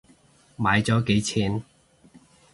[0.57, 1.63] 買咗幾錢？